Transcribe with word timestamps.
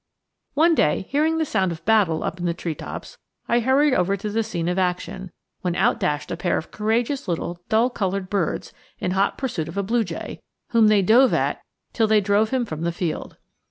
One 0.55 0.73
day, 0.73 1.05
hearing 1.09 1.37
the 1.37 1.45
sound 1.45 1.71
of 1.71 1.85
battle 1.85 2.23
up 2.23 2.39
in 2.39 2.47
the 2.47 2.55
treetops, 2.55 3.19
I 3.47 3.59
hurried 3.59 3.93
over 3.93 4.17
to 4.17 4.31
the 4.31 4.41
scene 4.41 4.67
of 4.67 4.79
action, 4.79 5.31
when 5.61 5.75
out 5.75 5.99
dashed 5.99 6.31
a 6.31 6.35
pair 6.35 6.57
of 6.57 6.71
courageous 6.71 7.27
little 7.27 7.61
dull 7.69 7.91
colored 7.91 8.27
birds 8.27 8.73
in 8.97 9.11
hot 9.11 9.37
pursuit 9.37 9.67
of 9.67 9.77
a 9.77 9.83
blue 9.83 10.03
jay, 10.03 10.41
whom 10.69 10.87
they 10.87 11.03
dove 11.03 11.35
at 11.35 11.61
till 11.93 12.07
they 12.07 12.19
drove 12.19 12.49
him 12.49 12.65
from 12.65 12.81
the 12.81 12.91
field. 12.91 13.37